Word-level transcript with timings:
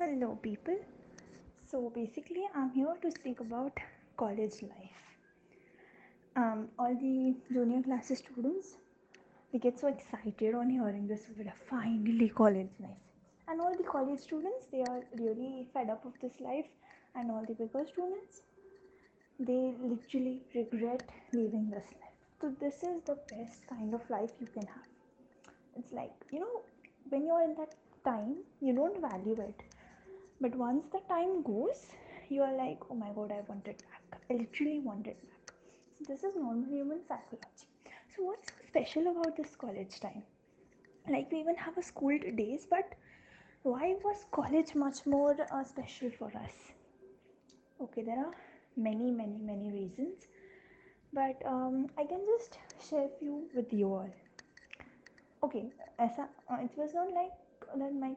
Hello, 0.00 0.38
people. 0.42 0.76
So 1.70 1.90
basically, 1.94 2.44
I'm 2.54 2.70
here 2.70 2.94
to 3.02 3.10
speak 3.10 3.40
about 3.40 3.78
college 4.16 4.62
life. 4.62 5.02
Um, 6.36 6.68
all 6.78 6.94
the 6.94 7.34
junior 7.52 7.82
classes 7.82 8.20
students, 8.20 8.76
we 9.52 9.58
get 9.58 9.78
so 9.78 9.88
excited 9.88 10.54
on 10.54 10.70
hearing 10.70 11.06
this 11.06 11.26
word, 11.36 11.52
finally 11.68 12.30
college 12.30 12.70
life. 12.80 13.02
And 13.46 13.60
all 13.60 13.76
the 13.76 13.82
college 13.82 14.20
students, 14.20 14.68
they 14.72 14.80
are 14.88 15.02
really 15.18 15.68
fed 15.74 15.90
up 15.90 16.06
of 16.06 16.14
this 16.22 16.32
life. 16.40 16.70
And 17.14 17.30
all 17.30 17.44
the 17.46 17.52
bigger 17.52 17.84
students, 17.86 18.40
they 19.38 19.74
literally 19.82 20.40
regret 20.54 21.02
leaving 21.34 21.68
this 21.68 21.84
life. 22.00 22.16
So 22.40 22.54
this 22.58 22.76
is 22.76 23.02
the 23.04 23.18
best 23.28 23.68
kind 23.68 23.92
of 23.92 24.08
life 24.08 24.30
you 24.40 24.46
can 24.46 24.66
have. 24.66 24.88
It's 25.76 25.92
like, 25.92 26.14
you 26.32 26.40
know, 26.40 26.62
when 27.10 27.26
you're 27.26 27.42
in 27.42 27.54
that 27.56 27.74
time, 28.02 28.36
you 28.62 28.74
don't 28.74 28.98
value 28.98 29.36
it 29.38 29.62
but 30.40 30.54
once 30.56 30.86
the 30.92 31.00
time 31.08 31.42
goes, 31.42 31.86
you 32.28 32.42
are 32.42 32.56
like, 32.56 32.78
oh 32.90 32.94
my 32.94 33.10
god, 33.14 33.32
I 33.32 33.40
want 33.48 33.66
it 33.68 33.82
back. 33.90 34.20
I 34.30 34.34
literally 34.34 34.80
want 34.80 35.06
it 35.06 35.18
back. 35.28 35.54
So 35.98 36.04
this 36.08 36.24
is 36.24 36.36
normal 36.36 36.68
human 36.70 37.00
psychology. 37.06 37.66
So 38.16 38.24
what's 38.24 38.50
special 38.68 39.08
about 39.10 39.36
this 39.36 39.54
college 39.56 40.00
time? 40.00 40.22
Like 41.08 41.30
we 41.32 41.40
even 41.40 41.56
have 41.56 41.76
a 41.78 41.82
school 41.82 42.18
days, 42.36 42.66
but 42.70 42.94
why 43.62 43.96
was 44.04 44.24
college 44.32 44.74
much 44.74 45.06
more 45.06 45.36
uh, 45.52 45.64
special 45.64 46.10
for 46.18 46.28
us? 46.28 46.54
Okay, 47.80 48.02
there 48.02 48.18
are 48.18 48.32
many, 48.76 49.10
many, 49.10 49.38
many 49.40 49.70
reasons, 49.72 50.26
but 51.12 51.40
um, 51.46 51.88
I 51.98 52.04
can 52.04 52.20
just 52.26 52.58
share 52.88 53.08
few 53.18 53.48
with 53.54 53.72
you 53.72 53.86
all. 53.88 54.10
Okay, 55.42 55.70
as 55.98 56.10
a, 56.18 56.28
uh, 56.52 56.58
it 56.62 56.70
was 56.76 56.94
not 56.94 57.12
like 57.12 57.32
that 57.76 57.94
my 57.94 58.14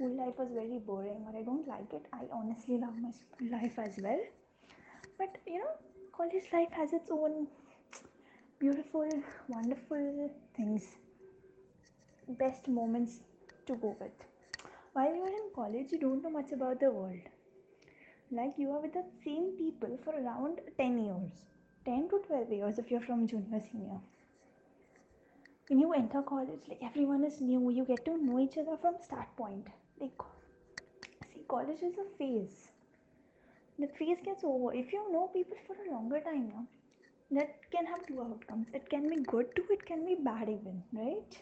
school 0.00 0.16
life 0.16 0.38
was 0.38 0.48
very 0.54 0.78
boring 0.78 1.26
or 1.26 1.38
I 1.38 1.42
don't 1.42 1.68
like 1.68 1.92
it. 1.92 2.06
I 2.12 2.20
honestly 2.32 2.78
love 2.78 2.96
my 2.98 3.10
school 3.10 3.50
life 3.52 3.78
as 3.78 3.98
well. 4.02 4.20
But 5.18 5.36
you 5.46 5.58
know, 5.58 5.72
college 6.16 6.46
life 6.54 6.72
has 6.72 6.94
its 6.94 7.10
own 7.10 7.46
beautiful, 8.58 9.08
wonderful 9.48 10.30
things, 10.56 10.86
best 12.38 12.66
moments 12.66 13.20
to 13.66 13.74
go 13.76 13.94
with. 14.00 14.12
While 14.94 15.14
you 15.14 15.22
are 15.22 15.36
in 15.42 15.50
college, 15.54 15.92
you 15.92 15.98
don't 15.98 16.22
know 16.22 16.30
much 16.30 16.52
about 16.52 16.80
the 16.80 16.90
world. 16.90 17.28
Like 18.30 18.54
you 18.56 18.70
are 18.70 18.80
with 18.80 18.94
the 18.94 19.04
same 19.22 19.52
people 19.58 19.98
for 20.02 20.14
around 20.14 20.60
10 20.78 21.04
years, 21.04 21.32
10 21.84 22.08
to 22.08 22.22
12 22.26 22.52
years 22.52 22.78
if 22.78 22.90
you're 22.90 23.02
from 23.02 23.26
junior, 23.26 23.62
senior 23.70 24.00
when 25.68 25.78
you 25.78 25.92
enter 25.92 26.20
college 26.20 26.62
like 26.68 26.80
everyone 26.82 27.22
is 27.22 27.40
new 27.40 27.70
you 27.70 27.84
get 27.84 28.04
to 28.04 28.16
know 28.20 28.40
each 28.40 28.58
other 28.58 28.76
from 28.82 28.94
start 29.00 29.28
point 29.36 29.68
see 30.00 30.10
college 31.48 31.82
is 31.82 31.96
a 31.98 32.16
phase. 32.18 32.68
The 33.78 33.88
phase 33.98 34.18
gets 34.24 34.44
over. 34.44 34.74
If 34.74 34.92
you 34.92 35.12
know 35.12 35.28
people 35.28 35.56
for 35.66 35.74
a 35.74 35.92
longer 35.94 36.20
time 36.20 36.48
now 36.48 36.66
that 37.32 37.70
can 37.70 37.86
have 37.86 38.06
two 38.06 38.20
outcomes. 38.20 38.66
It 38.74 38.88
can 38.90 39.08
be 39.08 39.22
good 39.22 39.54
too 39.56 39.64
it 39.70 39.84
can 39.86 40.04
be 40.04 40.16
bad 40.22 40.48
even 40.48 40.82
right? 40.92 41.38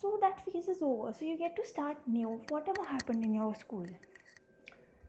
So 0.00 0.18
that 0.20 0.44
phase 0.44 0.68
is 0.68 0.82
over. 0.82 1.12
So 1.18 1.24
you 1.24 1.38
get 1.38 1.56
to 1.56 1.66
start 1.66 1.96
new 2.06 2.40
whatever 2.48 2.84
happened 2.84 3.24
in 3.24 3.34
your 3.34 3.54
school. 3.54 3.86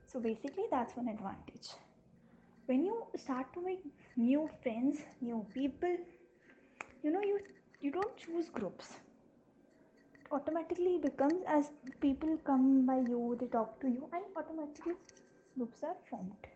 So 0.08 0.20
basically 0.20 0.66
that's 0.70 0.96
one 0.96 1.08
advantage. 1.08 1.70
When 2.66 2.86
you 2.86 3.06
start 3.18 3.54
to 3.54 3.62
make 3.62 3.80
new 4.18 4.50
friends 4.62 4.98
new 5.22 5.46
people 5.54 5.96
you 7.02 7.12
know 7.12 7.22
you 7.22 7.40
you 7.82 7.92
don't 7.92 8.18
choose 8.18 8.50
groups 8.50 8.98
automatically 10.32 10.98
becomes 10.98 11.44
as 11.48 11.72
people 12.02 12.38
come 12.46 12.86
by 12.86 12.98
you 13.00 13.38
they 13.40 13.48
talk 13.48 13.80
to 13.82 13.88
you 13.88 14.10
and 14.14 14.24
automatically 14.36 14.96
groups 15.58 15.84
are 15.84 15.96
formed. 16.10 16.48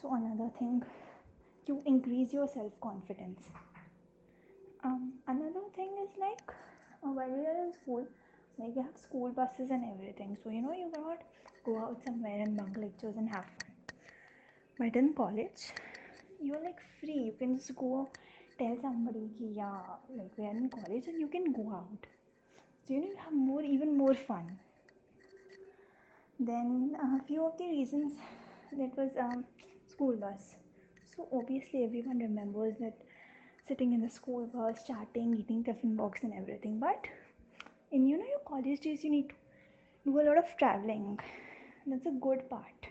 So 0.00 0.12
another 0.14 0.50
thing 0.58 0.82
you 1.66 1.82
increase 1.86 2.32
your 2.32 2.48
self 2.48 2.72
confidence 2.80 3.40
um, 4.84 5.12
another 5.26 5.62
thing 5.74 5.90
is 6.04 6.10
like 6.18 6.50
uh, 7.02 7.10
while 7.18 7.30
are 7.52 7.58
in 7.64 7.72
school 7.72 8.06
like 8.58 8.74
you 8.76 8.82
have 8.82 8.96
school 8.96 9.30
buses 9.32 9.70
and 9.70 9.84
everything. 9.94 10.36
So 10.42 10.50
you 10.50 10.62
know 10.62 10.72
you 10.72 10.90
cannot 10.94 11.22
go 11.64 11.78
out 11.80 12.00
somewhere 12.04 12.40
and 12.40 12.56
bunk 12.56 12.76
lectures 12.76 13.16
and 13.16 13.28
have 13.28 13.44
fun. 13.44 13.72
But 14.78 14.96
in 14.96 15.14
college 15.14 15.72
you're 16.40 16.62
like 16.62 16.80
free. 17.00 17.18
You 17.28 17.32
can 17.38 17.56
just 17.58 17.74
go 17.76 18.08
tell 18.58 18.76
somebody 18.82 19.28
ki, 19.38 19.52
yeah 19.56 19.96
like 20.18 20.36
we 20.38 20.46
are 20.46 20.56
in 20.62 20.68
college 20.70 21.06
and 21.08 21.20
you 21.20 21.28
can 21.28 21.52
go 21.52 21.70
out. 21.80 22.06
So 22.86 22.94
you 22.94 23.00
know 23.00 23.08
you 23.08 23.16
have 23.24 23.32
more 23.32 23.62
even 23.62 23.96
more 23.96 24.14
fun. 24.14 24.58
Then 26.38 26.96
a 27.00 27.22
few 27.24 27.44
of 27.46 27.56
the 27.58 27.66
reasons 27.68 28.12
that 28.72 28.96
was 28.96 29.10
um, 29.18 29.44
school 29.86 30.16
bus. 30.16 30.54
So 31.16 31.26
obviously 31.32 31.84
everyone 31.84 32.18
remembers 32.18 32.76
that 32.78 32.94
sitting 33.66 33.92
in 33.92 34.00
the 34.02 34.08
school 34.10 34.46
bus 34.46 34.84
chatting 34.86 35.34
eating 35.34 35.64
tiffin 35.64 35.96
box 35.96 36.22
and 36.22 36.32
everything 36.34 36.78
but 36.78 37.06
in 37.92 38.06
you 38.06 38.18
know 38.18 38.24
your 38.26 38.40
college 38.46 38.80
days 38.80 39.04
you 39.04 39.10
need 39.10 39.28
to 39.30 39.34
do 40.04 40.20
a 40.20 40.22
lot 40.28 40.38
of 40.38 40.44
traveling. 40.58 41.18
That's 41.86 42.06
a 42.06 42.10
good 42.10 42.48
part. 42.50 42.86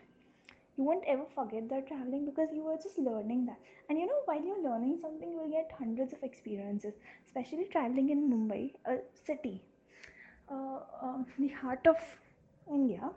You 0.77 0.83
won't 0.83 1.03
ever 1.07 1.25
forget 1.35 1.69
that 1.69 1.87
traveling 1.87 2.25
because 2.25 2.49
you 2.53 2.63
were 2.63 2.77
just 2.77 2.97
learning 2.97 3.45
that. 3.47 3.59
And 3.89 3.97
you 3.99 4.05
know 4.07 4.21
while 4.25 4.43
you're 4.43 4.61
learning 4.63 4.99
something 5.01 5.31
get 5.31 5.42
hundreds 5.83 6.13
of 6.13 6.23
experiences 6.31 6.93
especially 7.27 7.67
traveling 7.75 8.09
in 8.15 8.21
mumbai 8.33 8.63
a 8.93 8.97
city 9.27 9.55
uh, 10.51 10.79
uh, 11.05 11.17
the 11.39 11.49
heart 11.49 11.85
of 11.87 11.97
india. 12.71 13.11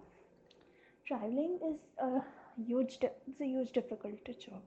Traveling 1.06 1.58
is 1.68 1.78
a 2.00 2.22
huge 2.66 2.98
it's 3.02 3.40
a 3.40 3.46
huge 3.46 3.72
difficult 3.72 4.24
job. 4.44 4.62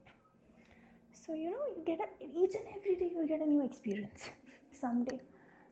So 1.14 1.34
you 1.34 1.52
know 1.52 1.66
you 1.76 1.84
get 1.86 2.00
a, 2.00 2.08
each 2.24 2.56
and 2.56 2.68
every 2.78 2.96
day 2.96 3.12
you 3.16 3.28
get 3.28 3.42
a 3.42 3.46
new 3.46 3.66
experience. 3.66 4.30
Someday 4.81 5.20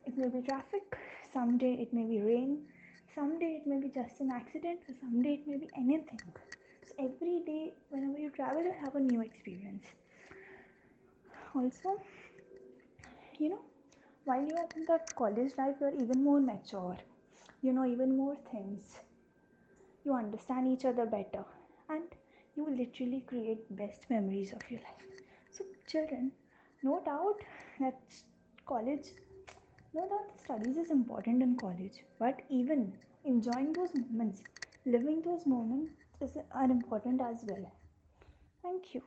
it 0.06 0.16
may 0.18 0.28
be 0.28 0.42
traffic 0.42 0.98
someday 1.32 1.72
it 1.84 1.92
may 1.92 2.04
be 2.04 2.20
rain 2.20 2.66
someday 3.14 3.60
it 3.60 3.66
may 3.66 3.78
be 3.80 3.88
just 3.88 4.20
an 4.20 4.30
accident 4.30 4.80
someday 5.00 5.34
it 5.34 5.46
may 5.48 5.56
be 5.58 5.68
anything. 5.76 6.20
So 6.86 6.94
every 6.98 7.42
day 7.46 7.74
whenever 7.90 8.18
you 8.18 8.30
travel 8.30 8.62
you 8.62 8.74
have 8.84 8.94
a 8.96 9.00
new 9.00 9.22
experience 9.22 9.86
also 11.54 12.00
you 13.38 13.48
know 13.48 13.60
while 14.24 14.44
you 14.48 14.54
are 14.62 14.68
in 14.76 14.84
that 14.88 15.14
college 15.20 15.52
life 15.58 15.76
you're 15.80 15.94
even 16.02 16.22
more 16.22 16.40
mature. 16.40 16.96
You 17.62 17.72
know 17.72 17.86
even 17.86 18.16
more 18.16 18.36
things. 18.52 18.98
You 20.04 20.14
understand 20.14 20.66
each 20.66 20.84
other 20.84 21.06
better. 21.06 21.44
And 21.88 22.04
you 22.56 22.68
literally 22.68 23.20
create 23.26 23.74
best 23.76 24.10
memories 24.10 24.52
of 24.52 24.68
your 24.70 24.80
life. 24.80 25.06
So 25.50 25.64
children 25.86 26.32
no 26.82 27.00
doubt 27.04 27.40
that 27.80 28.00
college 28.66 29.08
no 29.94 30.08
doubt 30.08 30.38
studies 30.40 30.76
is 30.78 30.90
important 30.90 31.42
in 31.42 31.56
college. 31.56 32.04
But 32.18 32.42
even 32.50 32.92
enjoying 33.24 33.72
those 33.74 33.94
moments 33.94 34.42
living 34.86 35.22
those 35.22 35.46
moments 35.46 35.94
is 36.20 36.36
are 36.52 36.70
important 36.70 37.20
as 37.20 37.44
well. 37.44 37.70
Thank 38.62 38.94
you 38.94 39.02